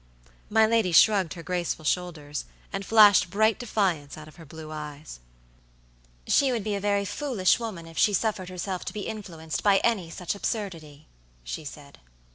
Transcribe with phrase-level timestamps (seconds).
[0.49, 5.19] My lady shrugged her graceful shoulders, and flashed bright defiance out of her blue eyes.
[6.25, 9.77] "She would be a very foolish woman if she suffered herself to be influenced by
[9.83, 11.05] any such absurdity,"
[11.43, 11.99] she said.